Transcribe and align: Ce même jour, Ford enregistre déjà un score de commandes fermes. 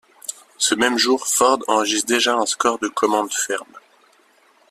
Ce 0.57 0.73
même 0.73 0.97
jour, 0.97 1.27
Ford 1.27 1.59
enregistre 1.67 2.07
déjà 2.07 2.33
un 2.33 2.47
score 2.47 2.79
de 2.79 2.87
commandes 2.87 3.31
fermes. 3.31 3.77